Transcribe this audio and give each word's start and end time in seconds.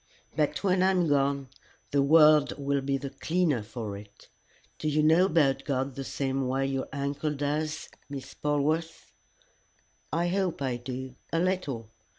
"But 0.35 0.63
when 0.63 0.81
I 0.81 0.89
am 0.89 1.07
gone 1.07 1.49
the 1.91 2.01
world 2.01 2.57
will 2.57 2.81
be 2.81 2.97
the 2.97 3.11
cleaner 3.11 3.61
for 3.61 3.95
it. 3.95 4.29
Do 4.79 4.87
you 4.89 5.03
know 5.03 5.27
about 5.27 5.63
God 5.63 5.93
the 5.93 6.03
same 6.03 6.47
way 6.47 6.65
your 6.65 6.89
uncle 6.91 7.35
does, 7.35 7.87
Miss 8.09 8.33
Polwarth?" 8.33 9.11
"I 10.11 10.29
hope 10.29 10.59
I 10.59 10.77
do 10.77 11.13
a 11.31 11.37
little. 11.37 11.91